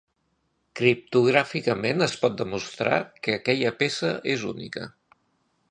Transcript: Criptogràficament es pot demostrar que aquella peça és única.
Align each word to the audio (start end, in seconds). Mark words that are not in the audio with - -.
Criptogràficament 0.79 2.05
es 2.07 2.15
pot 2.23 2.39
demostrar 2.41 2.99
que 3.27 3.37
aquella 3.37 3.75
peça 3.83 4.13
és 4.37 4.49
única. 4.55 4.93